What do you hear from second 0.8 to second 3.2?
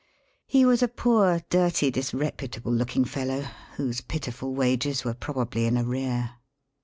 a poor, dirty, disreputable looking